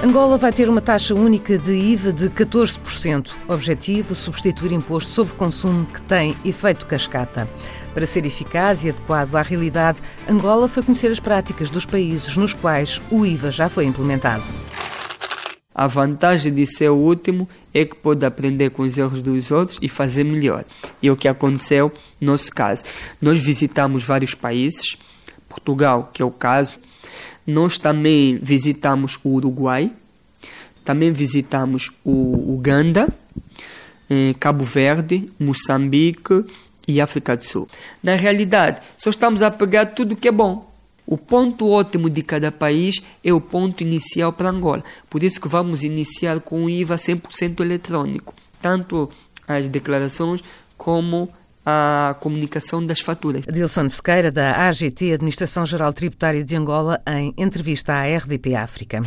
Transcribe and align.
Angola 0.00 0.38
vai 0.38 0.52
ter 0.52 0.68
uma 0.68 0.80
taxa 0.80 1.12
única 1.12 1.58
de 1.58 1.72
IVA 1.72 2.12
de 2.12 2.30
14%. 2.30 3.32
Objetivo: 3.48 4.14
substituir 4.14 4.70
imposto 4.70 5.10
sobre 5.10 5.34
consumo 5.34 5.84
que 5.86 6.00
tem 6.00 6.36
efeito 6.44 6.86
cascata. 6.86 7.48
Para 7.92 8.06
ser 8.06 8.24
eficaz 8.24 8.84
e 8.84 8.90
adequado 8.90 9.34
à 9.34 9.42
realidade, 9.42 9.98
Angola 10.28 10.68
foi 10.68 10.84
conhecer 10.84 11.10
as 11.10 11.18
práticas 11.18 11.68
dos 11.68 11.84
países 11.84 12.36
nos 12.36 12.54
quais 12.54 13.02
o 13.10 13.26
IVA 13.26 13.50
já 13.50 13.68
foi 13.68 13.86
implementado. 13.86 14.44
A 15.74 15.88
vantagem 15.88 16.54
de 16.54 16.64
ser 16.64 16.90
o 16.90 16.96
último 16.96 17.48
é 17.74 17.84
que 17.84 17.96
pode 17.96 18.24
aprender 18.24 18.70
com 18.70 18.82
os 18.82 18.96
erros 18.96 19.20
dos 19.20 19.50
outros 19.50 19.78
e 19.82 19.88
fazer 19.88 20.22
melhor. 20.22 20.64
E 21.02 21.08
é 21.08 21.12
o 21.12 21.16
que 21.16 21.26
aconteceu 21.26 21.92
no 22.20 22.32
nosso 22.32 22.52
caso. 22.52 22.84
Nós 23.20 23.40
visitamos 23.40 24.04
vários 24.04 24.32
países, 24.32 24.96
Portugal, 25.48 26.10
que 26.12 26.22
é 26.22 26.24
o 26.24 26.30
caso, 26.30 26.76
nós 27.48 27.78
também 27.78 28.36
visitamos 28.36 29.18
o 29.24 29.30
Uruguai, 29.30 29.90
também 30.84 31.10
visitamos 31.10 31.90
o 32.04 32.52
Uganda, 32.52 33.08
eh, 34.10 34.34
Cabo 34.38 34.64
Verde, 34.64 35.26
Moçambique 35.40 36.44
e 36.86 37.00
África 37.00 37.34
do 37.34 37.42
Sul. 37.42 37.66
Na 38.02 38.16
realidade, 38.16 38.82
só 38.98 39.08
estamos 39.08 39.40
a 39.40 39.50
pegar 39.50 39.86
tudo 39.86 40.14
que 40.14 40.28
é 40.28 40.32
bom. 40.32 40.70
O 41.06 41.16
ponto 41.16 41.70
ótimo 41.70 42.10
de 42.10 42.22
cada 42.22 42.52
país 42.52 43.02
é 43.24 43.32
o 43.32 43.40
ponto 43.40 43.82
inicial 43.82 44.30
para 44.30 44.50
Angola. 44.50 44.84
Por 45.08 45.22
isso 45.22 45.40
que 45.40 45.48
vamos 45.48 45.82
iniciar 45.82 46.40
com 46.40 46.66
o 46.66 46.70
IVA 46.70 46.96
100% 46.96 47.60
eletrônico. 47.60 48.34
Tanto 48.60 49.08
as 49.46 49.70
declarações 49.70 50.44
como 50.76 51.30
à 51.70 52.14
comunicação 52.14 52.84
das 52.84 53.00
faturas. 53.00 53.44
Adilson 53.46 53.90
Sequeira, 53.90 54.32
da 54.32 54.68
AGT, 54.68 55.12
Administração 55.12 55.66
Geral 55.66 55.92
Tributária 55.92 56.42
de 56.42 56.56
Angola, 56.56 56.98
em 57.06 57.34
entrevista 57.36 57.92
à 57.92 58.04
RDP 58.16 58.54
África. 58.54 59.02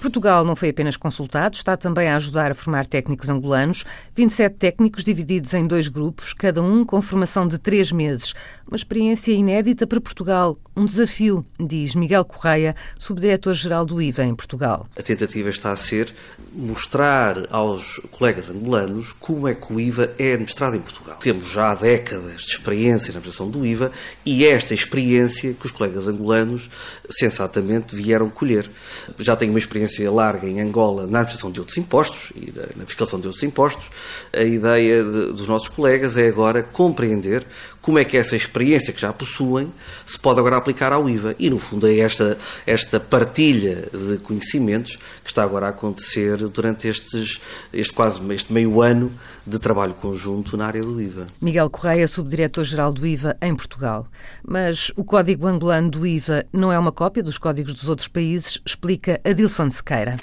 Portugal 0.00 0.44
não 0.44 0.56
foi 0.56 0.70
apenas 0.70 0.96
consultado, 0.96 1.56
está 1.56 1.76
também 1.76 2.08
a 2.08 2.16
ajudar 2.16 2.50
a 2.50 2.54
formar 2.54 2.86
técnicos 2.86 3.28
angolanos. 3.28 3.84
27 4.14 4.56
técnicos 4.56 5.04
divididos 5.04 5.52
em 5.52 5.66
dois 5.66 5.88
grupos, 5.88 6.32
cada 6.32 6.62
um 6.62 6.84
com 6.84 7.02
formação 7.02 7.46
de 7.46 7.58
três 7.58 7.92
meses. 7.92 8.32
Uma 8.66 8.76
experiência 8.76 9.32
inédita 9.32 9.86
para 9.86 10.00
Portugal, 10.00 10.56
um 10.76 10.84
desafio, 10.84 11.44
diz 11.58 11.94
Miguel 11.94 12.24
Correia, 12.24 12.76
subdiretor-geral 12.98 13.86
do 13.86 14.00
IVA 14.00 14.24
em 14.24 14.34
Portugal. 14.34 14.86
A 14.94 15.02
tentativa 15.02 15.48
está 15.48 15.72
a 15.72 15.76
ser 15.76 16.12
mostrar 16.52 17.46
aos 17.50 17.98
colegas 18.10 18.50
angolanos 18.50 19.14
como 19.18 19.48
é 19.48 19.54
que 19.54 19.72
o 19.72 19.80
IVA 19.80 20.12
é 20.18 20.34
administrado 20.34 20.76
em 20.76 20.80
Portugal. 20.80 21.16
Temos 21.18 21.50
já 21.50 21.74
décadas 21.74 22.42
de 22.42 22.52
experiência 22.52 23.12
na 23.12 23.18
administração 23.18 23.50
do 23.50 23.64
IVA 23.64 23.90
e 24.24 24.44
esta 24.44 24.74
experiência 24.74 25.54
que 25.54 25.64
os 25.64 25.72
colegas 25.72 26.06
angolanos 26.06 26.68
sensatamente 27.08 27.96
vieram 27.96 28.28
colher. 28.28 28.70
Já 29.18 29.34
tenho 29.34 29.52
uma 29.52 29.58
experiência 29.58 30.10
larga 30.10 30.46
em 30.46 30.60
Angola 30.60 31.02
na 31.02 31.20
administração 31.20 31.50
de 31.50 31.60
outros 31.60 31.78
impostos 31.78 32.32
e 32.34 32.52
na 32.76 32.84
fiscalização 32.84 33.20
de 33.20 33.28
outros 33.28 33.42
impostos. 33.42 33.90
A 34.32 34.42
ideia 34.42 35.02
de, 35.02 35.32
dos 35.32 35.46
nossos 35.46 35.68
colegas 35.68 36.18
é 36.18 36.28
agora 36.28 36.62
compreender 36.62 37.46
como 37.86 38.00
é 38.00 38.04
que 38.04 38.16
essa 38.16 38.34
experiência 38.34 38.92
que 38.92 39.00
já 39.00 39.12
possuem 39.12 39.72
se 40.04 40.18
pode 40.18 40.40
agora 40.40 40.56
aplicar 40.56 40.92
ao 40.92 41.08
IVA. 41.08 41.36
E, 41.38 41.48
no 41.48 41.56
fundo, 41.56 41.86
é 41.86 41.98
esta, 41.98 42.36
esta 42.66 42.98
partilha 42.98 43.88
de 43.92 44.18
conhecimentos 44.18 44.96
que 45.22 45.30
está 45.30 45.44
agora 45.44 45.66
a 45.66 45.68
acontecer 45.68 46.36
durante 46.48 46.88
estes, 46.88 47.40
este 47.72 47.92
quase 47.92 48.20
este 48.34 48.52
meio 48.52 48.82
ano 48.82 49.12
de 49.46 49.60
trabalho 49.60 49.94
conjunto 49.94 50.56
na 50.56 50.66
área 50.66 50.82
do 50.82 51.00
IVA. 51.00 51.28
Miguel 51.40 51.70
Correia, 51.70 52.08
subdiretor-geral 52.08 52.92
do 52.92 53.06
IVA 53.06 53.36
em 53.40 53.54
Portugal. 53.54 54.08
Mas 54.44 54.90
o 54.96 55.04
código 55.04 55.46
angolano 55.46 55.88
do 55.88 56.04
IVA 56.04 56.44
não 56.52 56.72
é 56.72 56.78
uma 56.80 56.90
cópia 56.90 57.22
dos 57.22 57.38
códigos 57.38 57.72
dos 57.72 57.88
outros 57.88 58.08
países, 58.08 58.60
explica 58.66 59.20
Adilson 59.24 59.70
Sequeira 59.70 60.16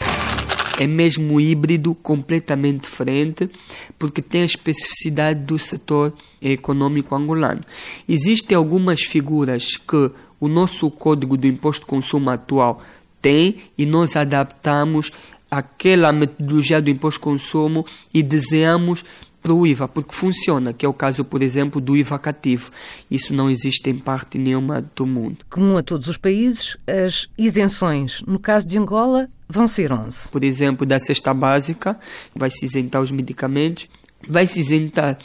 é 0.79 0.87
mesmo 0.87 1.39
híbrido, 1.39 1.93
completamente 1.95 2.81
diferente, 2.81 3.49
porque 3.97 4.21
tem 4.21 4.41
a 4.41 4.45
especificidade 4.45 5.41
do 5.41 5.59
setor 5.59 6.13
econômico 6.41 7.15
angolano. 7.15 7.61
Existem 8.07 8.57
algumas 8.57 9.01
figuras 9.01 9.77
que 9.77 10.11
o 10.39 10.47
nosso 10.47 10.89
Código 10.91 11.37
do 11.37 11.47
Imposto 11.47 11.85
de 11.85 11.89
Consumo 11.89 12.29
atual 12.29 12.83
tem 13.21 13.55
e 13.77 13.85
nós 13.85 14.15
adaptamos 14.15 15.11
aquela 15.49 16.11
metodologia 16.11 16.81
do 16.81 16.89
imposto 16.89 17.19
de 17.19 17.23
consumo 17.23 17.85
e 18.13 18.23
desenhamos 18.23 19.05
para 19.43 19.53
o 19.53 19.67
IVA, 19.67 19.89
porque 19.89 20.15
funciona, 20.15 20.71
que 20.71 20.85
é 20.85 20.89
o 20.89 20.93
caso, 20.93 21.25
por 21.25 21.41
exemplo, 21.41 21.81
do 21.81 21.97
IVA 21.97 22.17
cativo. 22.17 22.71
Isso 23.11 23.33
não 23.33 23.49
existe 23.49 23.89
em 23.89 23.97
parte 23.97 24.37
nenhuma 24.37 24.83
do 24.95 25.05
mundo. 25.05 25.39
Comum 25.49 25.77
a 25.77 25.83
todos 25.83 26.07
os 26.07 26.15
países, 26.15 26.77
as 26.87 27.27
isenções, 27.37 28.23
no 28.25 28.39
caso 28.39 28.65
de 28.65 28.77
Angola, 28.77 29.29
vão 29.49 29.67
ser 29.67 29.91
11. 29.91 30.31
Por 30.31 30.45
exemplo, 30.45 30.85
da 30.85 30.97
cesta 30.97 31.33
básica, 31.33 31.99
vai-se 32.33 32.65
isentar 32.65 33.01
os 33.01 33.11
medicamentos, 33.11 33.89
vai-se 34.27 34.61
isentar 34.61 35.17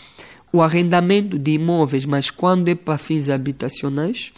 o 0.52 0.60
arrendamento 0.60 1.38
de 1.38 1.52
imóveis, 1.52 2.04
mas 2.04 2.30
quando 2.30 2.68
é 2.68 2.74
para 2.74 2.98
fins 2.98 3.28
habitacionais, 3.28 4.32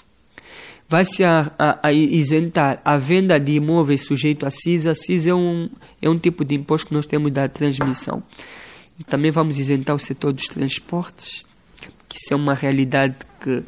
vai-se 0.89 1.23
a, 1.25 1.51
a, 1.57 1.79
a, 1.89 1.93
isentar 1.93 2.83
a 2.85 2.99
venda 2.99 3.39
de 3.39 3.53
imóveis 3.53 4.03
sujeito 4.03 4.45
a 4.45 4.51
CISA. 4.51 4.95
CISA 4.95 5.31
é 5.31 5.35
um, 5.35 5.71
é 6.03 6.11
um 6.11 6.19
tipo 6.19 6.45
de 6.45 6.57
imposto 6.57 6.89
que 6.89 6.95
nós 6.95 7.07
temos 7.07 7.31
da 7.31 7.49
transmissão. 7.49 8.23
Também 9.09 9.31
vamos 9.31 9.59
isentar 9.59 9.97
o 9.97 9.99
setor 9.99 10.33
dos 10.33 10.47
transportes, 10.47 11.44
que 12.09 12.16
isso 12.16 12.33
é 12.33 12.37
uma 12.37 12.55
realidade 12.55 13.16
que 13.41 13.62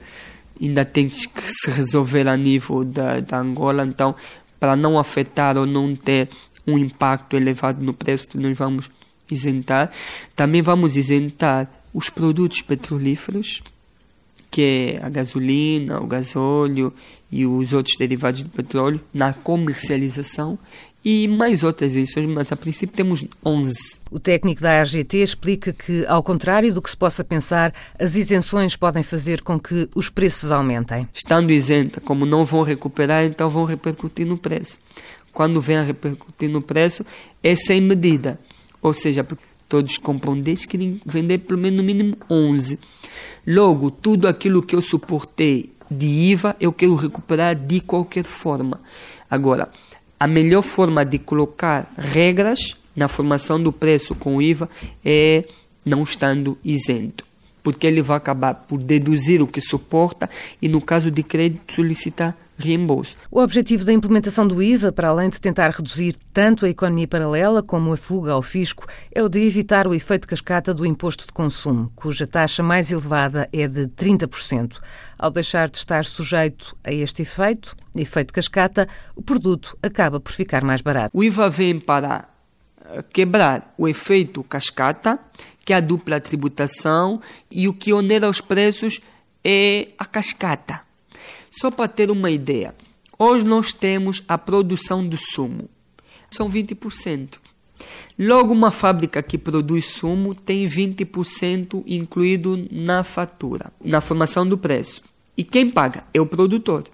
ainda 0.60 0.84
tem 0.84 1.08
que 1.08 1.42
se 1.44 1.70
resolver 1.70 2.28
a 2.28 2.36
nível 2.36 2.84
da, 2.84 3.20
da 3.20 3.38
Angola. 3.38 3.84
Então, 3.84 4.14
para 4.60 4.76
não 4.76 4.98
afetar 4.98 5.56
ou 5.56 5.66
não 5.66 5.96
ter 5.96 6.28
um 6.66 6.78
impacto 6.78 7.36
elevado 7.36 7.82
no 7.82 7.92
preço, 7.92 8.28
nós 8.34 8.56
vamos 8.56 8.90
isentar. 9.30 9.90
Também 10.36 10.62
vamos 10.62 10.96
isentar 10.96 11.68
os 11.92 12.08
produtos 12.08 12.62
petrolíferos, 12.62 13.62
que 14.50 14.62
é 14.62 15.00
a 15.04 15.08
gasolina, 15.08 16.00
o 16.00 16.06
gasóleo 16.06 16.92
e 17.30 17.46
os 17.46 17.72
outros 17.72 17.96
derivados 17.96 18.42
do 18.42 18.50
petróleo, 18.50 19.00
na 19.12 19.32
comercialização 19.32 20.58
e 21.04 21.26
mais 21.26 21.62
outras 21.62 21.96
edições, 21.96 22.26
mas 22.26 22.52
a 22.52 22.56
princípio 22.56 22.96
temos 22.96 23.24
11. 23.44 23.74
O 24.10 24.20
técnico 24.20 24.62
da 24.62 24.80
AGT 24.80 25.18
explica 25.18 25.72
que, 25.72 26.06
ao 26.06 26.22
contrário 26.22 26.72
do 26.72 26.80
que 26.80 26.90
se 26.90 26.96
possa 26.96 27.24
pensar, 27.24 27.74
as 27.98 28.14
isenções 28.14 28.76
podem 28.76 29.02
fazer 29.02 29.42
com 29.42 29.58
que 29.58 29.88
os 29.94 30.08
preços 30.08 30.52
aumentem. 30.52 31.08
Estando 31.12 31.50
isenta, 31.50 32.00
como 32.00 32.24
não 32.24 32.44
vão 32.44 32.62
recuperar, 32.62 33.24
então 33.24 33.50
vão 33.50 33.64
repercutir 33.64 34.26
no 34.26 34.38
preço. 34.38 34.78
Quando 35.32 35.60
vem 35.60 35.76
a 35.76 35.82
repercutir 35.82 36.48
no 36.48 36.62
preço, 36.62 37.04
é 37.42 37.56
sem 37.56 37.80
medida. 37.80 38.38
Ou 38.80 38.92
seja, 38.92 39.26
todos 39.68 39.96
compram 39.98 40.38
10, 40.38 40.66
querem 40.66 41.00
vender 41.04 41.38
pelo 41.38 41.58
menos 41.58 41.78
no 41.78 41.84
mínimo 41.84 42.16
11. 42.30 42.78
Logo, 43.46 43.90
tudo 43.90 44.28
aquilo 44.28 44.62
que 44.62 44.76
eu 44.76 44.82
suportei 44.82 45.72
de 45.90 46.06
IVA, 46.06 46.56
eu 46.60 46.72
quero 46.72 46.94
recuperar 46.94 47.54
de 47.54 47.80
qualquer 47.80 48.24
forma. 48.24 48.80
Agora, 49.30 49.70
a 50.22 50.26
melhor 50.28 50.62
forma 50.62 51.04
de 51.04 51.18
colocar 51.18 51.92
regras 51.98 52.76
na 52.94 53.08
formação 53.08 53.60
do 53.60 53.72
preço 53.72 54.14
com 54.14 54.36
o 54.36 54.42
IVA 54.42 54.70
é 55.04 55.42
não 55.84 56.04
estando 56.04 56.56
isento, 56.64 57.26
porque 57.60 57.88
ele 57.88 58.00
vai 58.00 58.18
acabar 58.18 58.54
por 58.54 58.78
deduzir 58.78 59.42
o 59.42 59.48
que 59.48 59.60
suporta 59.60 60.30
e, 60.62 60.68
no 60.68 60.80
caso 60.80 61.10
de 61.10 61.24
crédito, 61.24 61.74
solicitar 61.74 62.36
reembolso. 62.58 63.16
O 63.30 63.40
objetivo 63.40 63.84
da 63.84 63.92
implementação 63.92 64.46
do 64.46 64.62
IVA, 64.62 64.92
para 64.92 65.08
além 65.08 65.28
de 65.30 65.40
tentar 65.40 65.70
reduzir 65.70 66.16
tanto 66.32 66.64
a 66.64 66.68
economia 66.68 67.08
paralela 67.08 67.62
como 67.62 67.92
a 67.92 67.96
fuga 67.96 68.32
ao 68.32 68.42
fisco, 68.42 68.86
é 69.14 69.22
o 69.22 69.28
de 69.28 69.40
evitar 69.40 69.86
o 69.86 69.94
efeito 69.94 70.26
cascata 70.26 70.72
do 70.72 70.86
imposto 70.86 71.26
de 71.26 71.32
consumo, 71.32 71.90
cuja 71.94 72.26
taxa 72.26 72.62
mais 72.62 72.90
elevada 72.90 73.48
é 73.52 73.66
de 73.66 73.86
30%. 73.88 74.78
Ao 75.18 75.30
deixar 75.30 75.68
de 75.68 75.78
estar 75.78 76.04
sujeito 76.04 76.76
a 76.82 76.92
este 76.92 77.22
efeito, 77.22 77.76
efeito 77.94 78.32
cascata, 78.32 78.88
o 79.14 79.22
produto 79.22 79.76
acaba 79.82 80.20
por 80.20 80.32
ficar 80.32 80.64
mais 80.64 80.80
barato. 80.80 81.16
O 81.16 81.22
IVA 81.22 81.48
vem 81.48 81.78
para 81.78 82.28
eh, 82.84 83.04
quebrar 83.12 83.72
o 83.78 83.88
efeito 83.88 84.42
cascata, 84.42 85.18
que 85.64 85.72
é 85.72 85.76
a 85.76 85.80
dupla 85.80 86.20
tributação, 86.20 87.20
e 87.50 87.68
o 87.68 87.72
que 87.72 87.92
onera 87.92 88.28
os 88.28 88.40
preços 88.40 89.00
é 89.44 89.88
a 89.98 90.04
cascata. 90.04 90.91
Só 91.50 91.70
para 91.70 91.88
ter 91.88 92.10
uma 92.10 92.30
ideia, 92.30 92.74
hoje 93.18 93.44
nós 93.44 93.72
temos 93.72 94.22
a 94.26 94.36
produção 94.38 95.06
do 95.06 95.16
sumo, 95.16 95.68
são 96.30 96.48
20%. 96.48 97.38
Logo, 98.18 98.52
uma 98.52 98.70
fábrica 98.70 99.22
que 99.22 99.38
produz 99.38 99.86
sumo 99.86 100.34
tem 100.34 100.66
20% 100.66 101.82
incluído 101.86 102.68
na 102.70 103.02
fatura, 103.02 103.72
na 103.82 104.00
formação 104.00 104.46
do 104.46 104.56
preço. 104.56 105.02
E 105.36 105.42
quem 105.42 105.70
paga 105.70 106.04
é 106.12 106.20
o 106.20 106.26
produtor. 106.26 106.84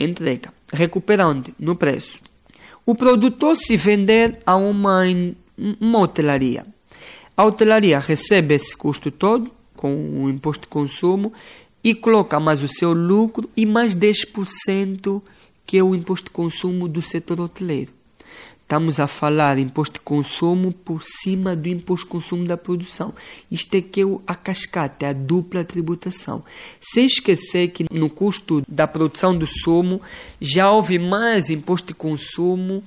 Entrega, 0.00 0.52
recuperando 0.72 1.54
no 1.58 1.76
preço. 1.76 2.18
O 2.84 2.94
produtor 2.94 3.54
se 3.54 3.76
vender 3.76 4.40
a 4.44 4.56
uma, 4.56 5.02
uma 5.80 5.98
hotelaria. 6.00 6.66
A 7.36 7.44
hotelaria 7.44 7.98
recebe 7.98 8.54
esse 8.54 8.76
custo 8.76 9.10
todo, 9.10 9.50
com 9.76 9.94
o 10.22 10.28
imposto 10.28 10.62
de 10.62 10.68
consumo, 10.68 11.32
e 11.82 11.94
coloca 11.94 12.38
mais 12.38 12.62
o 12.62 12.68
seu 12.68 12.92
lucro 12.92 13.50
e 13.56 13.66
mais 13.66 13.94
10% 13.94 15.22
que 15.66 15.78
é 15.78 15.82
o 15.82 15.94
imposto 15.94 16.24
de 16.26 16.30
consumo 16.30 16.88
do 16.88 17.00
setor 17.00 17.40
hoteleiro. 17.40 17.92
estamos 18.62 18.98
a 18.98 19.06
falar 19.06 19.58
imposto 19.58 19.94
de 19.94 20.00
consumo 20.00 20.72
por 20.72 21.02
cima 21.02 21.54
do 21.54 21.68
imposto 21.68 22.06
de 22.06 22.12
consumo 22.12 22.46
da 22.46 22.56
produção. 22.56 23.12
Isto 23.50 23.74
é 23.74 23.80
que 23.82 24.00
é 24.00 24.04
a 24.26 24.34
cascata, 24.34 25.06
é 25.06 25.10
a 25.10 25.12
dupla 25.12 25.62
tributação. 25.62 26.42
Sem 26.80 27.06
esquecer 27.06 27.68
que 27.68 27.84
no 27.90 28.08
custo 28.08 28.62
da 28.66 28.86
produção 28.86 29.36
do 29.36 29.46
sumo 29.46 30.00
já 30.40 30.70
houve 30.70 30.98
mais 30.98 31.50
imposto 31.50 31.88
de 31.88 31.94
consumo 31.94 32.82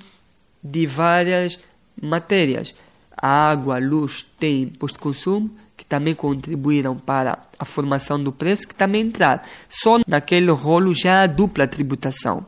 de 0.64 0.88
várias 0.88 1.60
matérias. 2.02 2.74
A 3.16 3.50
água, 3.50 3.76
a 3.76 3.80
luz 3.80 4.26
tem 4.40 4.64
imposto 4.64 4.98
de 4.98 5.04
consumo, 5.04 5.52
que 5.76 5.86
também 5.86 6.16
contribuíram 6.16 6.98
para 6.98 7.40
a 7.60 7.66
formação 7.66 8.22
do 8.22 8.32
preço, 8.32 8.68
que 8.68 8.76
também 8.76 9.02
entraram. 9.02 9.42
Só 9.70 10.00
naquele 10.08 10.52
rolo 10.52 10.94
já 10.94 11.24
há 11.24 11.28
dupla 11.28 11.68
tributação. 11.68 12.46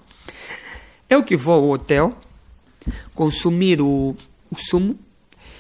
Eu 1.10 1.24
que 1.24 1.36
vou 1.36 1.56
ao 1.56 1.70
hotel 1.70 2.18
consumir 3.14 3.82
o, 3.82 4.16
o 4.50 4.56
sumo, 4.56 4.98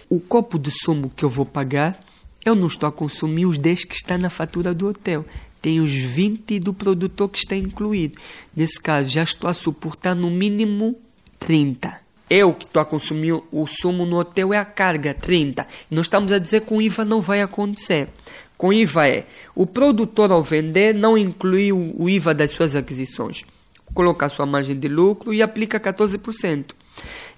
o 0.09 0.19
copo 0.19 0.57
de 0.57 0.71
sumo 0.71 1.11
que 1.15 1.25
eu 1.25 1.29
vou 1.29 1.45
pagar, 1.45 1.99
eu 2.45 2.55
não 2.55 2.67
estou 2.67 2.87
a 2.87 2.91
consumir 2.91 3.45
os 3.45 3.57
10 3.57 3.85
que 3.85 3.95
está 3.95 4.17
na 4.17 4.29
fatura 4.29 4.73
do 4.73 4.87
hotel. 4.87 5.25
Tem 5.61 5.81
os 5.81 5.91
20 5.91 6.59
do 6.59 6.73
produtor 6.73 7.27
que 7.29 7.39
está 7.39 7.55
incluído. 7.55 8.17
Nesse 8.55 8.79
caso, 8.79 9.09
já 9.09 9.23
estou 9.23 9.49
a 9.49 9.53
suportar 9.53 10.15
no 10.15 10.31
mínimo 10.31 10.95
30. 11.39 12.06
Eu 12.29 12.53
que 12.53 12.65
estou 12.65 12.81
a 12.81 12.85
consumir 12.85 13.41
o 13.51 13.65
sumo 13.65 14.05
no 14.05 14.19
hotel 14.19 14.53
é 14.53 14.57
a 14.57 14.65
carga, 14.65 15.13
30. 15.13 15.65
Nós 15.89 16.07
estamos 16.07 16.31
a 16.31 16.39
dizer 16.39 16.61
que 16.61 16.67
com 16.67 16.81
IVA 16.81 17.05
não 17.05 17.21
vai 17.21 17.41
acontecer. 17.41 18.09
Com 18.57 18.73
IVA 18.73 19.07
é, 19.07 19.25
o 19.55 19.65
produtor 19.65 20.31
ao 20.31 20.43
vender 20.43 20.93
não 20.93 21.17
inclui 21.17 21.71
o 21.71 22.09
IVA 22.09 22.33
das 22.33 22.51
suas 22.51 22.75
aquisições. 22.75 23.45
Coloca 23.93 24.25
a 24.25 24.29
sua 24.29 24.45
margem 24.45 24.77
de 24.77 24.87
lucro 24.87 25.33
e 25.33 25.41
aplica 25.41 25.79
14%. 25.79 26.71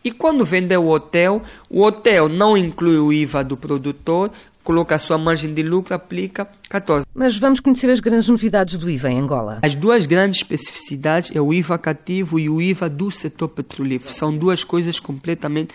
E 0.04 0.12
quando 0.12 0.46
vender 0.46 0.78
o 0.78 0.88
hotel, 0.88 1.44
o 1.70 1.84
hotel 1.84 2.30
não 2.30 2.58
inclui 2.58 2.98
o 2.98 3.14
IVA 3.14 3.44
do 3.44 3.58
produtor, 3.58 4.32
coloca 4.64 4.96
a 4.96 5.00
sua 5.00 5.18
margem 5.18 5.54
de 5.54 5.64
lucro, 5.64 5.94
aplica 5.94 6.48
14. 6.70 7.06
Mas 7.14 7.38
vamos 7.38 7.60
conhecer 7.60 7.90
as 7.90 8.00
grandes 8.00 8.30
novidades 8.30 8.78
do 8.78 8.90
IVA 8.90 9.10
em 9.10 9.20
Angola. 9.20 9.60
As 9.62 9.76
duas 9.76 10.06
grandes 10.06 10.40
especificidades 10.40 11.32
é 11.36 11.42
o 11.42 11.54
IVA 11.54 11.78
cativo 11.78 12.40
e 12.40 12.50
o 12.50 12.62
IVA 12.62 12.90
do 12.90 13.12
setor 13.12 13.50
petrolífero. 13.50 14.14
São 14.14 14.36
duas 14.36 14.64
coisas 14.64 15.00
completamente 15.00 15.74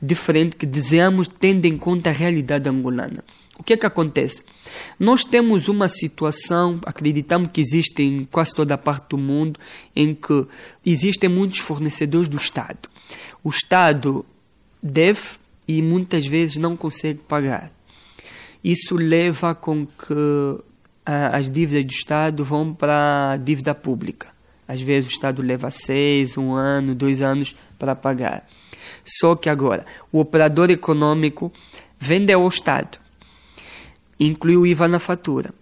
diferentes 0.00 0.58
que 0.58 0.66
desejamos 0.66 1.28
tendo 1.28 1.64
em 1.64 1.76
conta 1.78 2.10
a 2.10 2.12
realidade 2.12 2.68
angolana. 2.68 3.24
O 3.58 3.62
que 3.62 3.72
é 3.72 3.76
que 3.76 3.86
acontece? 3.86 4.42
Nós 4.98 5.22
temos 5.22 5.68
uma 5.68 5.88
situação, 5.88 6.80
acreditamos 6.84 7.50
que 7.52 7.60
existe 7.60 8.02
em 8.02 8.24
quase 8.24 8.52
toda 8.52 8.74
a 8.74 8.78
parte 8.78 9.10
do 9.10 9.18
mundo, 9.18 9.60
em 9.94 10.12
que 10.12 10.46
existem 10.84 11.30
muitos 11.30 11.60
fornecedores 11.60 12.28
do 12.28 12.36
Estado. 12.36 12.88
O 13.44 13.50
Estado 13.50 14.26
deve 14.82 15.20
e 15.68 15.80
muitas 15.80 16.26
vezes 16.26 16.56
não 16.56 16.76
consegue 16.76 17.20
pagar. 17.20 17.73
Isso 18.64 18.96
leva 18.96 19.54
com 19.54 19.84
que 19.84 20.64
as 21.04 21.50
dívidas 21.50 21.84
do 21.84 21.92
Estado 21.92 22.42
vão 22.42 22.72
para 22.72 23.32
a 23.32 23.36
dívida 23.36 23.74
pública. 23.74 24.28
Às 24.66 24.80
vezes 24.80 25.10
o 25.10 25.12
Estado 25.12 25.42
leva 25.42 25.70
seis, 25.70 26.38
um 26.38 26.54
ano, 26.54 26.94
dois 26.94 27.20
anos 27.20 27.54
para 27.78 27.94
pagar. 27.94 28.48
Só 29.04 29.36
que 29.36 29.50
agora, 29.50 29.84
o 30.10 30.18
operador 30.18 30.70
econômico 30.70 31.52
vende 32.00 32.32
ao 32.32 32.48
Estado, 32.48 32.98
inclui 34.18 34.56
o 34.56 34.66
IVA 34.66 34.88
na 34.88 34.98
fatura. 34.98 35.52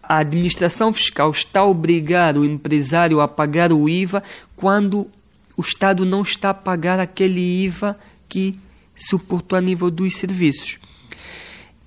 A 0.00 0.18
administração 0.18 0.92
fiscal 0.92 1.32
está 1.32 1.60
a 1.60 1.66
obrigar 1.66 2.38
o 2.38 2.44
empresário 2.44 3.20
a 3.20 3.26
pagar 3.26 3.72
o 3.72 3.88
IVA 3.88 4.22
quando 4.54 5.10
o 5.56 5.62
Estado 5.62 6.04
não 6.04 6.22
está 6.22 6.50
a 6.50 6.54
pagar 6.54 7.00
aquele 7.00 7.40
IVA 7.64 7.98
que 8.28 8.56
suportou 8.94 9.58
a 9.58 9.60
nível 9.60 9.90
dos 9.90 10.16
serviços 10.16 10.78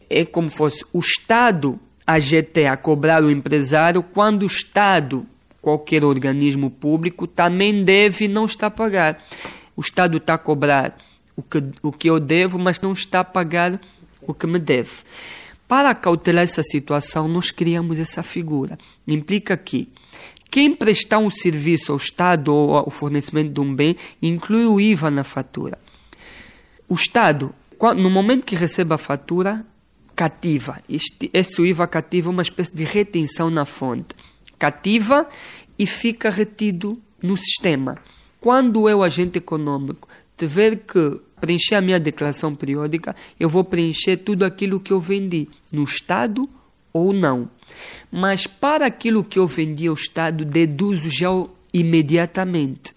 é 0.09 0.25
como 0.25 0.49
fosse 0.49 0.85
o 0.91 0.99
Estado, 0.99 1.79
a 2.05 2.19
GT, 2.19 2.67
a 2.67 2.77
cobrar 2.77 3.23
o 3.23 3.31
empresário, 3.31 4.03
quando 4.03 4.43
o 4.43 4.47
Estado, 4.47 5.25
qualquer 5.61 6.03
organismo 6.03 6.69
público, 6.69 7.25
também 7.25 7.83
deve 7.83 8.25
e 8.25 8.27
não 8.27 8.45
está 8.45 8.67
a 8.67 8.71
pagar. 8.71 9.23
O 9.75 9.81
Estado 9.81 10.17
está 10.17 10.35
a 10.35 10.37
cobrar 10.37 10.95
o 11.35 11.41
que, 11.41 11.63
o 11.81 11.91
que 11.91 12.09
eu 12.09 12.19
devo, 12.19 12.57
mas 12.57 12.79
não 12.79 12.93
está 12.93 13.21
a 13.21 13.25
pagar 13.25 13.79
o 14.21 14.33
que 14.33 14.47
me 14.47 14.59
deve. 14.59 14.91
Para 15.67 15.95
cautelar 15.95 16.43
essa 16.43 16.61
situação, 16.61 17.27
nós 17.27 17.49
criamos 17.49 17.99
essa 17.99 18.21
figura. 18.21 18.77
Implica 19.07 19.57
que 19.57 19.89
quem 20.49 20.73
prestar 20.73 21.17
um 21.17 21.31
serviço 21.31 21.91
ao 21.91 21.97
Estado 21.97 22.53
ou 22.53 22.87
o 22.87 22.91
fornecimento 22.91 23.51
de 23.51 23.59
um 23.59 23.75
bem 23.75 23.95
inclui 24.21 24.65
o 24.65 24.79
IVA 24.79 25.09
na 25.09 25.23
fatura. 25.23 25.77
O 26.87 26.93
Estado, 26.93 27.53
no 27.97 28.09
momento 28.09 28.45
que 28.45 28.55
recebe 28.55 28.93
a 28.93 28.97
fatura, 28.97 29.65
cativa. 30.15 30.81
Esse 31.33 31.61
IVA 31.61 31.87
cativa 31.87 32.29
é 32.29 32.31
uma 32.31 32.41
espécie 32.41 32.75
de 32.75 32.83
retenção 32.83 33.49
na 33.49 33.65
fonte. 33.65 34.15
Cativa 34.57 35.27
e 35.77 35.85
fica 35.85 36.29
retido 36.29 36.99
no 37.21 37.35
sistema. 37.35 37.97
Quando 38.39 38.87
eu, 38.87 39.03
agente 39.03 39.37
econômico, 39.37 40.07
tiver 40.37 40.77
que 40.77 41.19
preencher 41.41 41.75
a 41.75 41.81
minha 41.81 41.99
declaração 41.99 42.55
periódica, 42.55 43.15
eu 43.39 43.49
vou 43.49 43.63
preencher 43.63 44.17
tudo 44.17 44.45
aquilo 44.45 44.79
que 44.79 44.93
eu 44.93 44.99
vendi, 44.99 45.49
no 45.71 45.83
Estado 45.83 46.49
ou 46.93 47.11
não. 47.11 47.49
Mas 48.11 48.47
para 48.47 48.85
aquilo 48.85 49.23
que 49.23 49.37
eu 49.37 49.47
vendi 49.47 49.87
ao 49.87 49.95
Estado, 49.95 50.45
deduzo 50.45 51.09
já 51.11 51.29
imediatamente. 51.73 52.93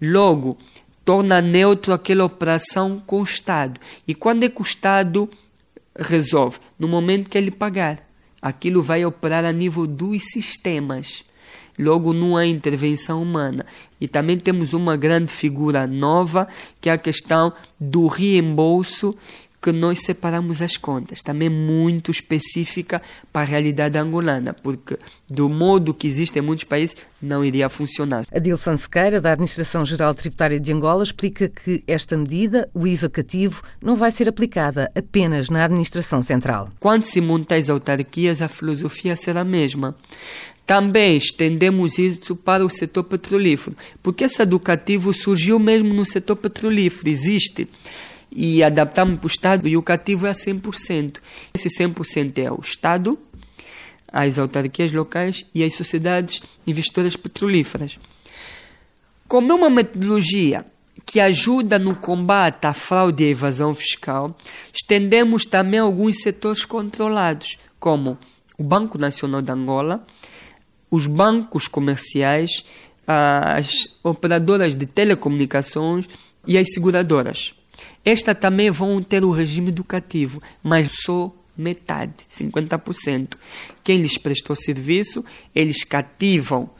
Logo, 0.00 0.56
torna 1.04 1.40
neutro 1.40 1.92
aquela 1.92 2.24
operação 2.24 3.02
com 3.04 3.20
o 3.20 3.24
Estado. 3.24 3.78
E 4.08 4.14
quando 4.14 4.44
é 4.44 4.48
que 4.48 4.60
o 4.60 4.64
Estado 4.64 5.28
resolve 5.98 6.58
no 6.78 6.88
momento 6.88 7.30
que 7.30 7.38
ele 7.38 7.50
pagar. 7.50 8.06
Aquilo 8.40 8.82
vai 8.82 9.04
operar 9.04 9.44
a 9.44 9.52
nível 9.52 9.86
dos 9.86 10.22
sistemas. 10.24 11.24
Logo, 11.78 12.12
não 12.12 12.36
há 12.36 12.46
intervenção 12.46 13.22
humana. 13.22 13.66
E 14.00 14.08
também 14.08 14.38
temos 14.38 14.72
uma 14.72 14.96
grande 14.96 15.30
figura 15.30 15.86
nova, 15.86 16.48
que 16.80 16.88
é 16.88 16.92
a 16.92 16.98
questão 16.98 17.52
do 17.78 18.06
reembolso 18.06 19.14
que 19.60 19.72
nós 19.72 20.02
separamos 20.02 20.62
as 20.62 20.76
contas, 20.76 21.22
também 21.22 21.48
muito 21.48 22.10
específica 22.10 23.02
para 23.32 23.42
a 23.42 23.44
realidade 23.44 23.98
angolana, 23.98 24.54
porque 24.54 24.96
do 25.28 25.48
modo 25.48 25.94
que 25.94 26.06
existe 26.06 26.38
em 26.38 26.42
muitos 26.42 26.64
países 26.64 26.96
não 27.20 27.44
iria 27.44 27.68
funcionar. 27.68 28.24
Adilson 28.32 28.76
Sequeira, 28.76 29.20
da 29.20 29.32
Administração 29.32 29.84
Geral 29.84 30.14
Tributária 30.14 30.60
de 30.60 30.72
Angola, 30.72 31.02
explica 31.02 31.48
que 31.48 31.82
esta 31.86 32.16
medida, 32.16 32.68
o 32.72 32.86
IVA 32.86 33.08
cativo, 33.08 33.62
não 33.82 33.96
vai 33.96 34.10
ser 34.10 34.28
aplicada 34.28 34.90
apenas 34.94 35.50
na 35.50 35.64
Administração 35.64 36.22
Central. 36.22 36.70
Quando 36.78 37.04
se 37.04 37.20
monta 37.20 37.56
as 37.56 37.68
autarquias, 37.68 38.40
a 38.40 38.48
filosofia 38.48 39.16
será 39.16 39.40
a 39.40 39.44
mesma. 39.44 39.96
Também 40.66 41.16
estendemos 41.16 41.96
isso 41.96 42.34
para 42.34 42.66
o 42.66 42.68
setor 42.68 43.04
petrolífero, 43.04 43.76
porque 44.02 44.24
esse 44.24 44.42
educativo 44.42 45.14
surgiu 45.14 45.60
mesmo 45.60 45.94
no 45.94 46.04
setor 46.04 46.34
petrolífero, 46.34 47.08
existe 47.08 47.68
e 48.36 48.62
adaptamos 48.62 49.18
para 49.18 49.24
o 49.24 49.30
Estado 49.30 49.66
e 49.66 49.78
o 49.78 49.82
cativo 49.82 50.26
é 50.26 50.30
a 50.30 50.34
100%. 50.34 51.16
Esse 51.54 51.70
100% 51.70 52.38
é 52.38 52.52
o 52.52 52.60
Estado, 52.60 53.18
as 54.12 54.38
autarquias 54.38 54.92
locais 54.92 55.46
e 55.54 55.64
as 55.64 55.72
sociedades 55.72 56.42
investidoras 56.66 57.16
petrolíferas. 57.16 57.98
Como 59.26 59.50
é 59.50 59.54
uma 59.54 59.70
metodologia 59.70 60.66
que 61.06 61.18
ajuda 61.18 61.78
no 61.78 61.96
combate 61.96 62.66
à 62.66 62.74
fraude 62.74 63.24
e 63.24 63.28
à 63.28 63.30
evasão 63.30 63.74
fiscal, 63.74 64.36
estendemos 64.72 65.46
também 65.46 65.80
alguns 65.80 66.20
setores 66.20 66.64
controlados, 66.64 67.56
como 67.80 68.18
o 68.58 68.62
Banco 68.62 68.98
Nacional 68.98 69.40
de 69.40 69.50
Angola, 69.50 70.04
os 70.90 71.06
bancos 71.06 71.68
comerciais, 71.68 72.64
as 73.06 73.88
operadoras 74.02 74.76
de 74.76 74.84
telecomunicações 74.84 76.06
e 76.46 76.58
as 76.58 76.72
seguradoras. 76.72 77.54
Estas 78.06 78.38
também 78.38 78.70
vão 78.70 79.02
ter 79.02 79.24
o 79.24 79.32
regime 79.32 79.70
educativo, 79.70 80.40
mas 80.62 80.90
só 81.04 81.32
metade, 81.58 82.14
50%. 82.30 83.34
Quem 83.82 83.98
lhes 83.98 84.16
prestou 84.16 84.54
serviço, 84.54 85.24
eles 85.52 85.82
cativam 85.82 86.70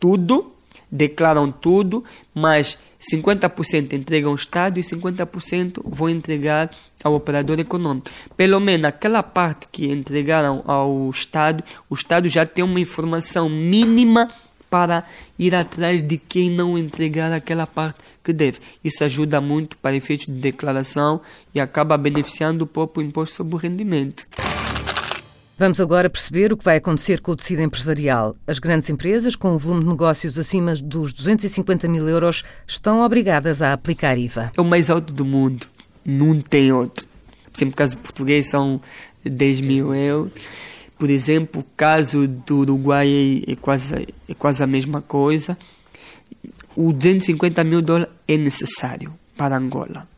tudo, 0.00 0.52
declaram 0.90 1.52
tudo, 1.52 2.02
mas 2.34 2.76
50% 3.00 3.92
entregam 3.92 4.30
ao 4.30 4.34
Estado 4.34 4.80
e 4.80 4.82
50% 4.82 5.80
vão 5.84 6.08
entregar 6.08 6.68
ao 7.04 7.14
operador 7.14 7.60
econômico. 7.60 8.10
Pelo 8.36 8.58
menos 8.58 8.86
aquela 8.86 9.22
parte 9.22 9.68
que 9.70 9.86
entregaram 9.86 10.64
ao 10.66 11.08
Estado, 11.08 11.62
o 11.88 11.94
Estado 11.94 12.28
já 12.28 12.44
tem 12.44 12.64
uma 12.64 12.80
informação 12.80 13.48
mínima 13.48 14.28
para 14.74 15.04
ir 15.38 15.54
atrás 15.54 16.02
de 16.02 16.18
quem 16.18 16.50
não 16.50 16.76
entregar 16.76 17.32
aquela 17.32 17.64
parte 17.64 17.98
que 18.24 18.32
deve. 18.32 18.58
Isso 18.82 19.04
ajuda 19.04 19.40
muito 19.40 19.78
para 19.78 19.94
efeitos 19.94 20.26
de 20.26 20.32
declaração 20.32 21.20
e 21.54 21.60
acaba 21.60 21.96
beneficiando 21.96 22.64
o 22.64 22.66
próprio 22.66 23.06
imposto 23.06 23.36
sobre 23.36 23.54
o 23.54 23.56
rendimento. 23.56 24.26
Vamos 25.56 25.80
agora 25.80 26.10
perceber 26.10 26.52
o 26.52 26.56
que 26.56 26.64
vai 26.64 26.78
acontecer 26.78 27.20
com 27.20 27.30
o 27.30 27.36
tecido 27.36 27.62
empresarial. 27.62 28.34
As 28.48 28.58
grandes 28.58 28.90
empresas, 28.90 29.36
com 29.36 29.54
um 29.54 29.58
volume 29.58 29.84
de 29.84 29.90
negócios 29.90 30.36
acima 30.40 30.74
dos 30.74 31.12
250 31.12 31.86
mil 31.86 32.08
euros, 32.08 32.42
estão 32.66 33.00
obrigadas 33.00 33.62
a 33.62 33.72
aplicar 33.74 34.18
IVA. 34.18 34.50
É 34.56 34.60
o 34.60 34.64
mais 34.64 34.90
alto 34.90 35.14
do 35.14 35.24
mundo. 35.24 35.68
Não 36.04 36.40
tem 36.40 36.72
outro. 36.72 37.06
Por 37.44 37.58
exemplo, 37.58 37.74
o 37.74 37.76
caso 37.76 37.96
português 37.98 38.48
são 38.48 38.80
10 39.24 39.60
mil 39.60 39.94
euros. 39.94 40.32
Por 41.04 41.10
exemplo, 41.10 41.60
o 41.60 41.66
caso 41.76 42.26
do 42.26 42.60
Uruguai 42.60 43.44
é 43.46 43.54
quase, 43.56 44.08
é 44.26 44.32
quase 44.32 44.64
a 44.64 44.66
mesma 44.66 45.02
coisa. 45.02 45.54
O 46.74 46.94
250 46.94 47.62
mil 47.62 47.82
dólares 47.82 48.08
é 48.26 48.38
necessário 48.38 49.12
para 49.36 49.54
Angola, 49.54 50.08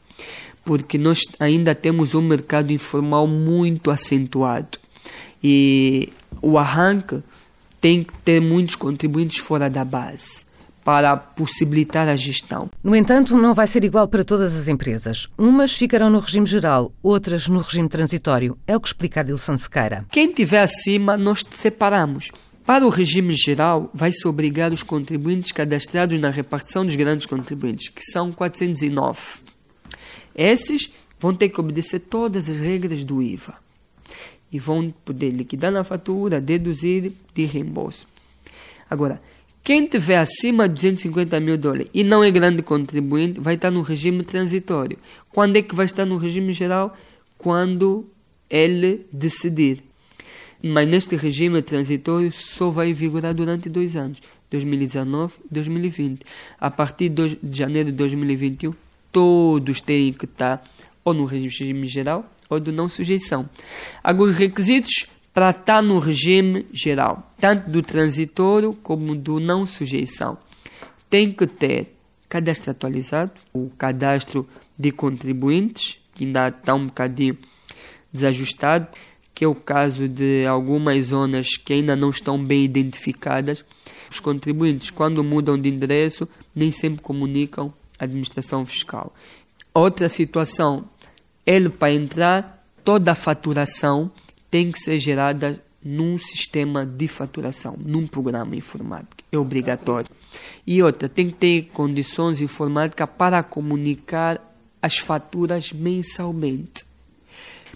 porque 0.64 0.96
nós 0.96 1.22
ainda 1.40 1.74
temos 1.74 2.14
um 2.14 2.22
mercado 2.22 2.72
informal 2.72 3.26
muito 3.26 3.90
acentuado 3.90 4.78
e 5.42 6.12
o 6.40 6.56
arranque 6.56 7.20
tem 7.80 8.04
que 8.04 8.12
ter 8.18 8.40
muitos 8.40 8.76
contribuintes 8.76 9.38
fora 9.38 9.68
da 9.68 9.84
base 9.84 10.45
para 10.86 11.16
possibilitar 11.16 12.08
a 12.08 12.14
gestão. 12.14 12.70
No 12.80 12.94
entanto, 12.94 13.36
não 13.36 13.52
vai 13.52 13.66
ser 13.66 13.82
igual 13.82 14.06
para 14.06 14.24
todas 14.24 14.54
as 14.54 14.68
empresas. 14.68 15.28
Umas 15.36 15.72
ficarão 15.72 16.08
no 16.08 16.20
regime 16.20 16.46
geral, 16.46 16.92
outras 17.02 17.48
no 17.48 17.58
regime 17.58 17.88
transitório. 17.88 18.56
É 18.68 18.76
o 18.76 18.80
que 18.80 18.86
explica 18.86 19.18
Adilson 19.18 19.58
Sequeira. 19.58 20.06
Quem 20.12 20.28
estiver 20.28 20.62
acima, 20.62 21.16
nós 21.16 21.44
separamos. 21.50 22.30
Para 22.64 22.86
o 22.86 22.88
regime 22.88 23.34
geral, 23.34 23.90
vai-se 23.92 24.28
obrigar 24.28 24.72
os 24.72 24.84
contribuintes 24.84 25.50
cadastrados 25.50 26.20
na 26.20 26.30
repartição 26.30 26.86
dos 26.86 26.94
grandes 26.94 27.26
contribuintes, 27.26 27.88
que 27.88 28.04
são 28.04 28.30
409. 28.30 29.40
Esses 30.36 30.88
vão 31.18 31.34
ter 31.34 31.48
que 31.48 31.58
obedecer 31.58 31.98
todas 31.98 32.48
as 32.48 32.60
regras 32.60 33.02
do 33.02 33.20
IVA 33.20 33.54
e 34.52 34.58
vão 34.60 34.94
poder 35.04 35.30
liquidar 35.30 35.72
na 35.72 35.82
fatura, 35.82 36.40
deduzir 36.40 37.12
de 37.34 37.44
reembolso. 37.44 38.06
Agora, 38.88 39.20
quem 39.66 39.84
tiver 39.84 40.18
acima 40.18 40.68
de 40.68 40.74
250 40.76 41.40
mil 41.40 41.58
dólares 41.58 41.88
e 41.92 42.04
não 42.04 42.22
é 42.22 42.30
grande 42.30 42.62
contribuinte, 42.62 43.40
vai 43.40 43.56
estar 43.56 43.68
no 43.68 43.82
regime 43.82 44.22
transitório. 44.22 44.96
Quando 45.32 45.56
é 45.56 45.62
que 45.62 45.74
vai 45.74 45.86
estar 45.86 46.06
no 46.06 46.18
regime 46.18 46.52
geral? 46.52 46.96
Quando 47.36 48.08
ele 48.48 49.04
decidir. 49.12 49.82
Mas 50.62 50.88
neste 50.88 51.16
regime 51.16 51.60
transitório 51.62 52.30
só 52.30 52.70
vai 52.70 52.92
vigorar 52.92 53.34
durante 53.34 53.68
dois 53.68 53.96
anos, 53.96 54.22
2019 54.52 55.34
e 55.50 55.54
2020. 55.54 56.20
A 56.60 56.70
partir 56.70 57.08
de 57.08 57.36
janeiro 57.50 57.90
de 57.90 57.96
2021, 57.96 58.72
todos 59.10 59.80
têm 59.80 60.12
que 60.12 60.26
estar 60.26 60.62
ou 61.04 61.12
no 61.12 61.24
regime 61.24 61.88
geral 61.88 62.32
ou 62.48 62.60
de 62.60 62.70
não 62.70 62.88
sujeição. 62.88 63.50
Agora, 64.04 64.30
os 64.30 64.36
requisitos 64.36 65.06
para 65.36 65.50
estar 65.50 65.82
no 65.82 65.98
regime 65.98 66.64
geral, 66.72 67.30
tanto 67.38 67.68
do 67.68 67.82
transitório 67.82 68.72
como 68.72 69.14
do 69.14 69.38
não 69.38 69.66
sujeição. 69.66 70.38
Tem 71.10 71.30
que 71.30 71.46
ter 71.46 71.94
cadastro 72.26 72.70
atualizado, 72.70 73.32
o 73.52 73.68
cadastro 73.76 74.48
de 74.78 74.90
contribuintes, 74.90 76.00
que 76.14 76.24
ainda 76.24 76.48
está 76.48 76.72
um 76.72 76.86
bocadinho 76.86 77.36
desajustado, 78.10 78.88
que 79.34 79.44
é 79.44 79.46
o 79.46 79.54
caso 79.54 80.08
de 80.08 80.46
algumas 80.46 81.04
zonas 81.04 81.58
que 81.58 81.74
ainda 81.74 81.94
não 81.94 82.08
estão 82.08 82.42
bem 82.42 82.64
identificadas. 82.64 83.62
Os 84.10 84.18
contribuintes, 84.18 84.88
quando 84.88 85.22
mudam 85.22 85.60
de 85.60 85.68
endereço, 85.68 86.26
nem 86.54 86.72
sempre 86.72 87.02
comunicam 87.02 87.74
à 87.98 88.04
administração 88.04 88.64
fiscal. 88.64 89.14
Outra 89.74 90.08
situação, 90.08 90.86
ele 91.44 91.68
para 91.68 91.92
entrar, 91.92 92.66
toda 92.82 93.12
a 93.12 93.14
faturação 93.14 94.10
tem 94.50 94.70
que 94.70 94.78
ser 94.78 94.98
gerada 94.98 95.62
num 95.84 96.18
sistema 96.18 96.84
de 96.84 97.06
faturação, 97.06 97.76
num 97.78 98.06
programa 98.06 98.56
informático. 98.56 99.22
É 99.30 99.38
obrigatório. 99.38 100.08
E 100.66 100.82
outra, 100.82 101.08
tem 101.08 101.28
que 101.30 101.36
ter 101.36 101.70
condições 101.72 102.40
informáticas 102.40 103.08
para 103.16 103.42
comunicar 103.42 104.40
as 104.82 104.98
faturas 104.98 105.72
mensalmente. 105.72 106.84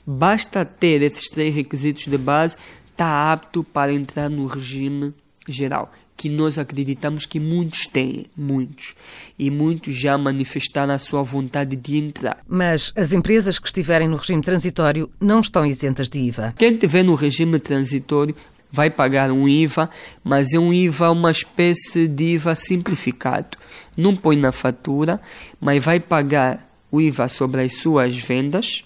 Basta 0.05 0.65
ter 0.65 1.03
esses 1.03 1.29
três 1.29 1.55
requisitos 1.55 2.05
de 2.05 2.19
base, 2.19 2.57
está 2.91 3.33
apto 3.33 3.63
para 3.63 3.93
entrar 3.93 4.29
no 4.29 4.47
regime 4.47 5.15
geral 5.51 5.93
que 6.21 6.29
nós 6.29 6.59
acreditamos 6.59 7.25
que 7.25 7.41
muitos 7.41 7.87
têm, 7.87 8.27
muitos. 8.37 8.95
E 9.39 9.51
muitos 9.51 9.95
já 9.95 10.19
manifestaram 10.19 10.93
a 10.93 10.99
sua 10.99 11.23
vontade 11.23 11.75
de 11.77 11.97
entrar. 11.97 12.39
Mas 12.47 12.93
as 12.95 13.15
empresas 13.15 13.59
que 13.59 13.67
estiverem 13.67 14.07
no 14.07 14.19
regime 14.19 14.43
transitório 14.43 15.11
não 15.19 15.41
estão 15.41 15.65
isentas 15.65 16.11
de 16.11 16.21
IVA. 16.21 16.53
Quem 16.59 16.75
estiver 16.75 17.03
no 17.03 17.15
regime 17.15 17.59
transitório 17.59 18.37
vai 18.71 18.91
pagar 18.91 19.33
um 19.33 19.49
IVA, 19.49 19.89
mas 20.23 20.53
é 20.53 20.59
um 20.59 20.75
IVA, 20.75 21.11
uma 21.11 21.31
espécie 21.31 22.07
de 22.07 22.35
IVA 22.35 22.55
simplificado. 22.55 23.57
Não 23.97 24.15
põe 24.15 24.37
na 24.37 24.53
fatura, 24.53 25.21
mas 25.59 25.83
vai 25.83 25.99
pagar 25.99 26.69
o 26.91 27.01
IVA 27.01 27.29
sobre 27.29 27.63
as 27.63 27.77
suas 27.77 28.15
vendas, 28.17 28.85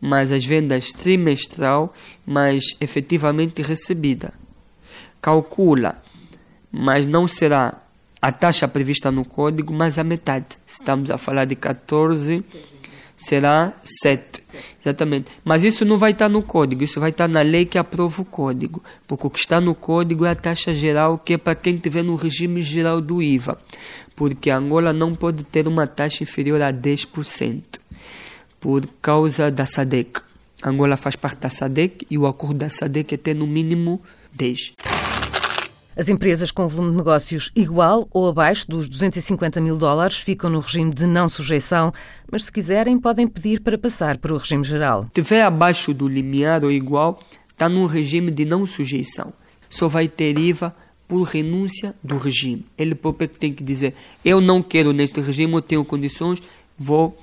mas 0.00 0.32
as 0.32 0.44
vendas 0.44 0.90
trimestral, 0.92 1.94
mas 2.26 2.62
efetivamente 2.80 3.60
recebida. 3.60 4.32
Calcula 5.20 6.02
mas 6.70 7.06
não 7.06 7.26
será 7.26 7.74
a 8.22 8.30
taxa 8.30 8.68
prevista 8.68 9.10
no 9.10 9.24
código, 9.24 9.72
mas 9.72 9.98
a 9.98 10.04
metade. 10.04 10.46
Estamos 10.66 11.10
a 11.10 11.18
falar 11.18 11.46
de 11.46 11.56
14, 11.56 12.44
será 13.16 13.72
7. 13.82 14.42
Exatamente. 14.80 15.30
Mas 15.44 15.64
isso 15.64 15.84
não 15.84 15.98
vai 15.98 16.12
estar 16.12 16.28
no 16.28 16.42
código, 16.42 16.84
isso 16.84 17.00
vai 17.00 17.10
estar 17.10 17.28
na 17.28 17.40
lei 17.40 17.64
que 17.64 17.78
aprova 17.78 18.22
o 18.22 18.24
código. 18.24 18.82
Porque 19.06 19.26
o 19.26 19.30
que 19.30 19.38
está 19.38 19.60
no 19.60 19.74
código 19.74 20.24
é 20.24 20.30
a 20.30 20.34
taxa 20.34 20.72
geral, 20.74 21.18
que 21.18 21.34
é 21.34 21.38
para 21.38 21.54
quem 21.54 21.76
estiver 21.76 22.04
no 22.04 22.14
regime 22.14 22.60
geral 22.60 23.00
do 23.00 23.22
IVA. 23.22 23.58
Porque 24.14 24.50
Angola 24.50 24.92
não 24.92 25.14
pode 25.14 25.42
ter 25.44 25.66
uma 25.66 25.86
taxa 25.86 26.22
inferior 26.22 26.60
a 26.60 26.72
10%, 26.72 27.62
por 28.60 28.86
causa 29.00 29.50
da 29.50 29.64
SADEC. 29.64 30.20
Angola 30.62 30.98
faz 30.98 31.16
parte 31.16 31.40
da 31.40 31.48
SADEC 31.48 32.06
e 32.10 32.18
o 32.18 32.26
acordo 32.26 32.58
da 32.58 32.68
SADEC 32.68 33.14
é 33.14 33.16
ter 33.16 33.34
no 33.34 33.46
mínimo 33.46 33.98
10%. 34.36 34.99
As 35.96 36.08
empresas 36.08 36.50
com 36.50 36.68
volume 36.68 36.92
de 36.92 36.98
negócios 36.98 37.50
igual 37.54 38.08
ou 38.12 38.28
abaixo 38.28 38.68
dos 38.68 38.88
250 38.88 39.60
mil 39.60 39.76
dólares 39.76 40.18
ficam 40.18 40.48
no 40.48 40.60
regime 40.60 40.94
de 40.94 41.06
não 41.06 41.28
sujeição, 41.28 41.92
mas 42.30 42.44
se 42.44 42.52
quiserem 42.52 42.98
podem 42.98 43.26
pedir 43.26 43.60
para 43.60 43.76
passar 43.76 44.16
para 44.18 44.32
o 44.32 44.38
regime 44.38 44.64
geral. 44.64 45.02
Se 45.02 45.20
estiver 45.20 45.42
abaixo 45.42 45.92
do 45.92 46.06
limiar 46.06 46.64
ou 46.64 46.70
igual, 46.70 47.20
está 47.50 47.68
no 47.68 47.86
regime 47.86 48.30
de 48.30 48.44
não 48.44 48.66
sujeição. 48.66 49.32
Só 49.68 49.88
vai 49.88 50.06
ter 50.08 50.38
IVA 50.38 50.74
por 51.08 51.24
renúncia 51.24 51.92
do 52.02 52.16
regime. 52.16 52.64
Ele 52.78 52.94
próprio 52.94 53.24
é 53.24 53.28
tem 53.28 53.52
que 53.52 53.64
dizer: 53.64 53.94
eu 54.24 54.40
não 54.40 54.62
quero 54.62 54.92
neste 54.92 55.20
regime, 55.20 55.54
eu 55.54 55.62
tenho 55.62 55.84
condições, 55.84 56.40
vou 56.78 57.18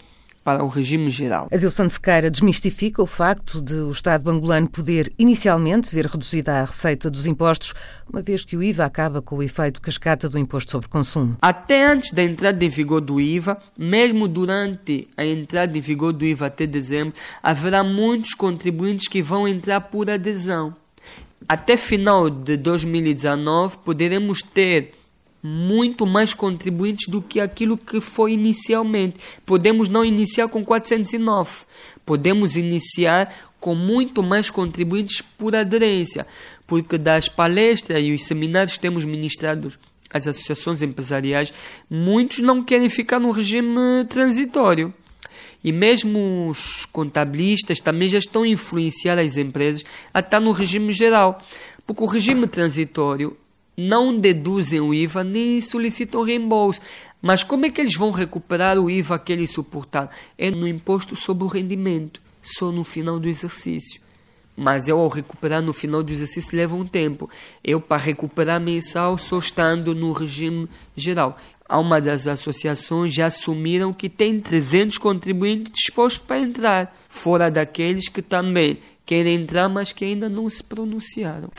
para 0.47 0.63
o 0.63 0.69
regime 0.69 1.09
geral. 1.09 1.49
Adilson 1.51 1.89
Sequeira 1.89 2.31
desmistifica 2.31 3.03
o 3.03 3.05
facto 3.05 3.61
de 3.61 3.73
o 3.73 3.91
Estado 3.91 4.29
angolano 4.29 4.69
poder 4.69 5.11
inicialmente 5.19 5.93
ver 5.93 6.05
reduzida 6.05 6.61
a 6.61 6.63
receita 6.63 7.11
dos 7.11 7.25
impostos, 7.25 7.73
uma 8.09 8.21
vez 8.21 8.45
que 8.45 8.55
o 8.55 8.63
IVA 8.63 8.85
acaba 8.85 9.21
com 9.21 9.35
o 9.35 9.43
efeito 9.43 9.81
cascata 9.81 10.29
do 10.29 10.39
imposto 10.39 10.71
sobre 10.71 10.87
consumo. 10.87 11.35
Até 11.41 11.85
antes 11.85 12.13
da 12.13 12.23
entrada 12.23 12.63
em 12.63 12.69
vigor 12.69 13.01
do 13.01 13.19
IVA, 13.19 13.57
mesmo 13.77 14.25
durante 14.25 15.09
a 15.17 15.25
entrada 15.25 15.77
em 15.77 15.81
vigor 15.81 16.13
do 16.13 16.23
IVA 16.23 16.45
até 16.45 16.65
dezembro, 16.65 17.13
haverá 17.43 17.83
muitos 17.83 18.33
contribuintes 18.33 19.09
que 19.09 19.21
vão 19.21 19.45
entrar 19.49 19.81
por 19.81 20.09
adesão. 20.09 20.73
Até 21.45 21.75
final 21.75 22.29
de 22.29 22.55
2019, 22.55 23.79
poderemos 23.83 24.41
ter 24.41 24.93
muito 25.47 26.05
mais 26.05 26.33
contribuintes 26.33 27.07
do 27.07 27.21
que 27.21 27.39
aquilo 27.39 27.77
que 27.77 28.01
foi 28.01 28.33
inicialmente. 28.33 29.17
Podemos 29.45 29.87
não 29.87 30.03
iniciar 30.03 30.49
com 30.49 30.63
409, 30.63 31.65
podemos 32.05 32.57
iniciar 32.57 33.33
com 33.59 33.73
muito 33.73 34.21
mais 34.21 34.49
contribuintes 34.49 35.21
por 35.21 35.55
aderência, 35.55 36.27
porque 36.67 36.97
das 36.97 37.29
palestras 37.29 38.03
e 38.03 38.11
os 38.11 38.25
seminários 38.25 38.73
que 38.73 38.81
temos 38.81 39.05
ministrados 39.05 39.79
às 40.13 40.27
associações 40.27 40.81
empresariais, 40.81 41.53
muitos 41.89 42.39
não 42.39 42.61
querem 42.61 42.89
ficar 42.89 43.19
no 43.19 43.31
regime 43.31 44.05
transitório. 44.09 44.93
E 45.63 45.71
mesmo 45.71 46.49
os 46.49 46.85
contabilistas 46.85 47.79
também 47.79 48.07
já 48.07 48.19
estão 48.19 48.43
a 48.43 48.47
influenciar 48.47 49.17
as 49.17 49.37
empresas 49.37 49.83
a 50.13 50.19
estar 50.19 50.39
no 50.39 50.51
regime 50.51 50.93
geral. 50.93 51.39
Porque 51.85 52.03
o 52.03 52.05
regime 52.05 52.47
transitório 52.47 53.35
não 53.77 54.17
deduzem 54.17 54.79
o 54.79 54.91
IVA 54.91 55.23
nem 55.23 55.61
solicitam 55.61 56.23
reembolso. 56.23 56.81
Mas 57.21 57.43
como 57.43 57.65
é 57.65 57.69
que 57.69 57.79
eles 57.79 57.95
vão 57.95 58.09
recuperar 58.09 58.79
o 58.79 58.89
IVA 58.89 59.19
que 59.19 59.31
eles 59.31 59.51
suportaram? 59.51 60.09
É 60.37 60.49
no 60.49 60.67
imposto 60.67 61.15
sobre 61.15 61.43
o 61.43 61.47
rendimento, 61.47 62.21
só 62.41 62.71
no 62.71 62.83
final 62.83 63.19
do 63.19 63.29
exercício. 63.29 64.01
Mas 64.55 64.87
eu, 64.87 64.99
ao 64.99 65.07
recuperar 65.07 65.61
no 65.61 65.71
final 65.71 66.01
do 66.01 66.11
exercício, 66.11 66.57
leva 66.57 66.75
um 66.75 66.85
tempo. 66.85 67.29
Eu, 67.63 67.79
para 67.79 68.01
recuperar 68.01 68.59
mensal, 68.59 69.15
só 69.15 69.37
estando 69.37 69.93
no 69.93 70.11
regime 70.11 70.67
geral. 70.95 71.37
Há 71.69 71.77
uma 71.79 72.01
das 72.01 72.25
associações 72.25 73.13
já 73.13 73.27
assumiram 73.27 73.93
que 73.93 74.09
tem 74.09 74.39
300 74.39 74.97
contribuintes 74.97 75.71
dispostos 75.71 76.25
para 76.25 76.39
entrar, 76.39 76.97
fora 77.07 77.51
daqueles 77.51 78.09
que 78.09 78.23
também 78.23 78.79
querem 79.05 79.35
entrar, 79.35 79.69
mas 79.69 79.91
que 79.91 80.05
ainda 80.05 80.27
não 80.27 80.49
se 80.49 80.63
pronunciaram. 80.63 81.51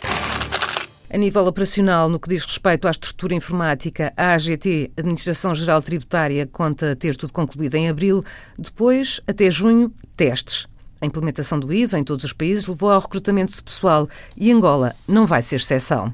A 1.11 1.17
nível 1.17 1.47
operacional, 1.47 2.07
no 2.07 2.21
que 2.21 2.29
diz 2.29 2.45
respeito 2.45 2.87
à 2.87 2.91
estrutura 2.91 3.35
informática, 3.35 4.13
a 4.15 4.35
AGT, 4.35 4.91
Administração 4.95 5.55
Geral 5.55 5.81
Tributária, 5.81 6.47
conta 6.47 6.95
ter 6.95 7.17
tudo 7.17 7.33
concluído 7.33 7.77
em 7.77 7.89
abril. 7.89 8.23
Depois, 8.59 9.19
até 9.27 9.51
junho, 9.51 9.91
testes. 10.15 10.67
A 11.01 11.07
implementação 11.07 11.59
do 11.59 11.73
IVA 11.73 11.99
em 11.99 12.05
todos 12.05 12.25
os 12.25 12.35
países 12.35 12.67
levou 12.67 12.91
ao 12.91 13.01
recrutamento 13.01 13.55
de 13.55 13.63
pessoal 13.63 14.07
e 14.37 14.53
Angola 14.53 14.95
não 15.09 15.27
vai 15.27 15.41
ser 15.41 15.57
exceção. 15.57 16.13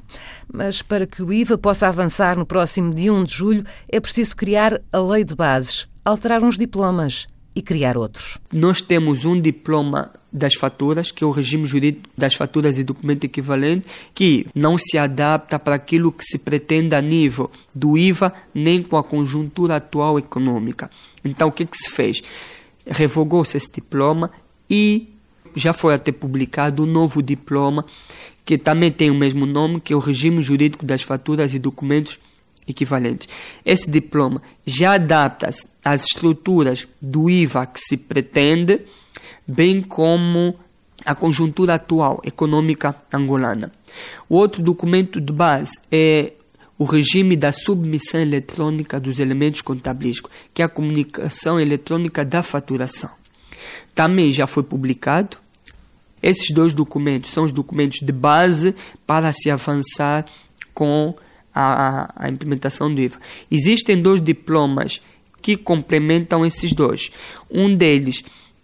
Mas 0.51 0.81
para 0.81 1.05
que 1.05 1.21
o 1.21 1.33
IVA 1.33 1.57
possa 1.57 1.89
avançar 1.89 2.37
no 2.37 2.45
próximo 2.45 2.93
dia 2.93 3.11
1 3.11 3.25
de 3.25 3.33
julho, 3.33 3.65
é 3.89 3.99
preciso 3.99 4.33
criar 4.37 4.79
a 4.93 4.99
lei 4.99 5.25
de 5.25 5.35
bases, 5.35 5.89
alterar 6.05 6.41
uns 6.41 6.57
diplomas 6.57 7.27
e 7.55 7.61
criar 7.61 7.97
outros. 7.97 8.37
Nós 8.51 8.81
temos 8.81 9.23
um 9.23 9.39
diploma 9.39 10.11
das 10.31 10.53
faturas, 10.53 11.11
que 11.11 11.23
é 11.23 11.27
o 11.27 11.31
regime 11.31 11.65
jurídico 11.65 12.09
das 12.17 12.35
faturas 12.35 12.77
e 12.77 12.83
documento 12.83 13.23
equivalente, 13.23 13.87
que 14.13 14.45
não 14.53 14.77
se 14.77 14.97
adapta 14.97 15.57
para 15.57 15.75
aquilo 15.75 16.11
que 16.11 16.25
se 16.25 16.37
pretende 16.37 16.93
a 16.93 17.01
nível 17.01 17.49
do 17.73 17.97
IVA, 17.97 18.33
nem 18.53 18.83
com 18.83 18.97
a 18.97 19.03
conjuntura 19.03 19.77
atual 19.77 20.19
econômica. 20.19 20.91
Então, 21.23 21.47
o 21.47 21.51
que, 21.51 21.65
que 21.65 21.77
se 21.77 21.89
fez? 21.89 22.21
Revogou-se 22.85 23.55
esse 23.55 23.71
diploma 23.71 24.29
e 24.69 25.07
já 25.55 25.71
foi 25.71 25.93
até 25.93 26.11
publicado 26.11 26.83
um 26.83 26.85
novo 26.85 27.23
diploma 27.23 27.85
que 28.43 28.57
também 28.57 28.91
tem 28.91 29.09
o 29.09 29.15
mesmo 29.15 29.45
nome, 29.45 29.79
que 29.79 29.91
é 29.91 29.95
o 29.95 29.99
regime 29.99 30.41
jurídico 30.41 30.85
das 30.85 31.01
faturas 31.01 31.55
e 31.55 31.59
documentos 31.59 32.19
equivalentes. 32.67 33.27
Esse 33.65 33.89
diploma 33.89 34.41
já 34.65 34.93
adapta-se 34.93 35.67
às 35.83 36.05
estruturas 36.05 36.87
do 37.01 37.29
IVA 37.29 37.65
que 37.65 37.79
se 37.79 37.97
pretende, 37.97 38.81
bem 39.47 39.81
como 39.81 40.55
a 41.05 41.13
conjuntura 41.13 41.75
atual 41.75 42.21
econômica 42.23 42.95
angolana. 43.13 43.71
O 44.27 44.35
outro 44.35 44.61
documento 44.61 45.21
de 45.21 45.31
base 45.31 45.79
é 45.91 46.33
o 46.77 46.83
regime 46.83 47.37
da 47.37 47.51
submissão 47.51 48.19
eletrônica 48.19 48.99
dos 48.99 49.19
elementos 49.19 49.61
contabilísticos, 49.61 50.31
que 50.53 50.61
é 50.61 50.65
a 50.65 50.69
comunicação 50.69 51.59
eletrônica 51.59 52.25
da 52.25 52.43
faturação. 52.43 53.09
Também 53.93 54.33
já 54.33 54.45
foi 54.45 54.63
publicado. 54.63 55.37
Esses 56.21 56.49
dois 56.51 56.73
documentos 56.73 57.31
são 57.31 57.45
os 57.45 57.51
documentos 57.51 57.99
de 58.01 58.11
base 58.11 58.75
para 59.05 59.31
se 59.31 59.49
avançar 59.49 60.25
com 60.73 61.15
a, 61.55 62.11
a 62.15 62.29
implementação 62.29 62.93
do 62.93 63.01
IVA. 63.01 63.17
Existem 63.49 64.01
dois 64.01 64.19
diplomas 64.19 65.01
que 65.41 65.55
complementam 65.55 66.45
esses 66.45 66.73
dois. 66.73 67.11
Um 67.49 67.73
deles, 67.75 68.23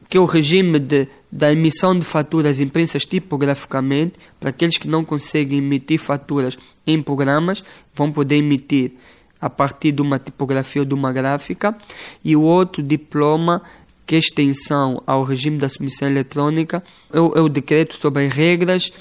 que 0.09 0.17
é 0.17 0.19
o 0.19 0.25
regime 0.25 0.77
de, 0.77 1.07
da 1.31 1.51
emissão 1.53 1.97
de 1.97 2.03
faturas 2.03 2.59
imprensas 2.59 3.05
tipograficamente, 3.05 4.13
para 4.39 4.49
aqueles 4.49 4.77
que 4.77 4.87
não 4.87 5.05
conseguem 5.05 5.59
emitir 5.59 5.99
faturas 5.99 6.57
em 6.85 7.01
programas, 7.01 7.63
vão 7.95 8.11
poder 8.11 8.35
emitir 8.35 8.91
a 9.39 9.49
partir 9.49 9.91
de 9.91 10.01
uma 10.01 10.19
tipografia 10.19 10.81
ou 10.81 10.85
de 10.85 10.93
uma 10.93 11.13
gráfica, 11.13 11.75
e 12.23 12.35
o 12.35 12.41
outro 12.41 12.83
diploma 12.83 13.61
que 14.05 14.15
é 14.15 14.19
extensão 14.19 15.01
ao 15.07 15.23
regime 15.23 15.57
da 15.57 15.69
submissão 15.69 16.07
eletrônica 16.07 16.83
é 17.13 17.19
o, 17.19 17.33
é 17.33 17.41
o 17.41 17.47
decreto 17.47 17.95
sobre 17.95 18.25
as 18.25 18.33
regras 18.33 18.91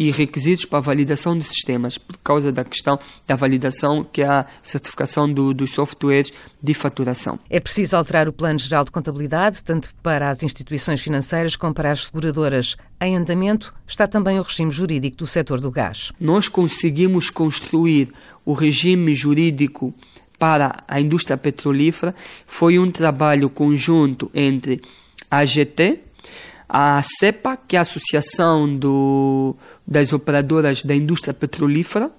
e 0.00 0.10
requisitos 0.10 0.64
para 0.64 0.78
a 0.78 0.80
validação 0.80 1.36
de 1.36 1.44
sistemas, 1.44 1.98
por 1.98 2.16
causa 2.24 2.50
da 2.50 2.64
questão 2.64 2.98
da 3.26 3.36
validação, 3.36 4.02
que 4.02 4.22
é 4.22 4.26
a 4.26 4.46
certificação 4.62 5.30
do, 5.30 5.52
dos 5.52 5.72
softwares 5.72 6.32
de 6.62 6.72
faturação. 6.72 7.38
É 7.50 7.60
preciso 7.60 7.94
alterar 7.96 8.26
o 8.26 8.32
Plano 8.32 8.58
Geral 8.58 8.82
de 8.82 8.90
Contabilidade, 8.90 9.62
tanto 9.62 9.94
para 10.02 10.30
as 10.30 10.42
instituições 10.42 11.02
financeiras 11.02 11.54
como 11.54 11.74
para 11.74 11.90
as 11.90 12.06
seguradoras. 12.06 12.78
Em 12.98 13.14
andamento 13.14 13.74
está 13.86 14.08
também 14.08 14.38
o 14.38 14.42
regime 14.42 14.72
jurídico 14.72 15.18
do 15.18 15.26
setor 15.26 15.60
do 15.60 15.70
gás. 15.70 16.12
Nós 16.18 16.48
conseguimos 16.48 17.28
construir 17.28 18.10
o 18.42 18.54
regime 18.54 19.14
jurídico 19.14 19.92
para 20.38 20.82
a 20.88 20.98
indústria 20.98 21.36
petrolífera. 21.36 22.14
Foi 22.46 22.78
um 22.78 22.90
trabalho 22.90 23.50
conjunto 23.50 24.30
entre 24.32 24.80
a 25.30 25.40
AGT, 25.40 26.00
a 26.72 27.02
CEPA, 27.02 27.56
que 27.56 27.76
é 27.76 27.78
a 27.78 27.82
Associação 27.82 28.74
do, 28.76 29.56
das 29.86 30.12
Operadoras 30.12 30.82
da 30.82 30.94
Indústria 30.94 31.34
Petrolífera, 31.34 32.10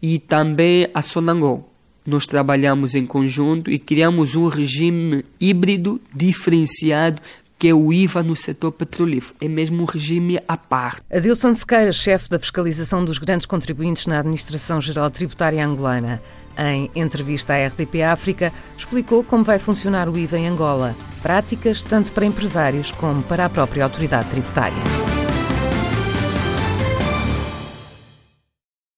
e 0.00 0.18
também 0.18 0.88
a 0.94 1.02
Sonangol. 1.02 1.68
Nós 2.06 2.24
trabalhamos 2.24 2.94
em 2.94 3.04
conjunto 3.04 3.70
e 3.70 3.78
criamos 3.78 4.34
um 4.34 4.46
regime 4.46 5.24
híbrido 5.40 6.00
diferenciado 6.14 7.20
que 7.58 7.66
é 7.66 7.74
o 7.74 7.92
IVA 7.92 8.22
no 8.22 8.36
setor 8.36 8.70
petrolífero. 8.70 9.34
É 9.40 9.48
mesmo 9.48 9.82
um 9.82 9.84
regime 9.84 10.38
à 10.46 10.56
parte. 10.56 11.02
Adilson 11.10 11.52
Sequeira, 11.56 11.90
chefe 11.90 12.30
da 12.30 12.38
fiscalização 12.38 13.04
dos 13.04 13.18
grandes 13.18 13.46
contribuintes 13.46 14.06
na 14.06 14.20
Administração 14.20 14.80
Geral 14.80 15.10
Tributária 15.10 15.66
Angolana 15.66 16.22
em 16.58 16.90
entrevista 16.94 17.54
à 17.54 17.66
RDP 17.66 18.02
África, 18.02 18.52
explicou 18.76 19.22
como 19.22 19.44
vai 19.44 19.58
funcionar 19.58 20.08
o 20.08 20.18
IVA 20.18 20.38
em 20.38 20.46
Angola. 20.46 20.96
Práticas 21.22 21.82
tanto 21.82 22.12
para 22.12 22.26
empresários 22.26 22.92
como 22.92 23.22
para 23.22 23.44
a 23.44 23.48
própria 23.48 23.84
autoridade 23.84 24.28
tributária. 24.28 25.17